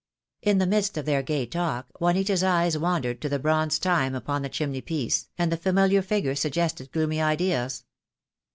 In 0.41 0.57
the 0.57 0.65
midst 0.65 0.97
of 0.97 1.05
their 1.05 1.21
gay 1.21 1.45
talk 1.45 1.91
Juanita's 2.01 2.41
eyes 2.43 2.75
wandered 2.75 3.21
to 3.21 3.29
the 3.29 3.37
bronze 3.37 3.77
Time 3.77 4.15
upon 4.15 4.41
the 4.41 4.49
chimney 4.49 4.81
piece, 4.81 5.29
and 5.37 5.51
the 5.51 5.57
familiar 5.57 6.01
figure 6.01 6.33
suggested 6.33 6.91
gloomy 6.91 7.21
ideas. 7.21 7.85